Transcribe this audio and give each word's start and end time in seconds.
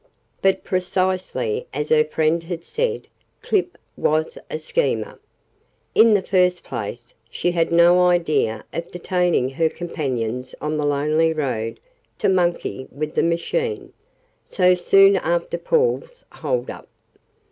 But, 0.41 0.63
precisely 0.63 1.67
as 1.75 1.89
her 1.89 2.03
friend 2.03 2.41
had 2.41 2.65
said, 2.65 3.07
Clip 3.43 3.77
was 3.95 4.35
a 4.49 4.57
schemer. 4.57 5.19
In 5.93 6.15
the 6.15 6.23
first 6.23 6.63
place, 6.63 7.13
she 7.29 7.51
had 7.51 7.71
no 7.71 8.01
idea 8.07 8.65
of 8.73 8.89
detaining 8.91 9.47
her 9.51 9.69
companions 9.69 10.55
on 10.59 10.77
the 10.77 10.87
lonely 10.87 11.33
road 11.33 11.79
to 12.17 12.27
"monkey 12.29 12.87
with 12.89 13.13
the 13.13 13.21
machine," 13.21 13.93
so 14.43 14.73
soon 14.73 15.17
after 15.17 15.59
Paul's 15.59 16.25
hold 16.31 16.71
up. 16.71 16.87